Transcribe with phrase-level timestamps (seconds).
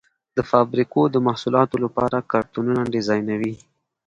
[0.37, 3.53] د فابریکو د محصولاتو لپاره کارتنونه ډیزاینوي.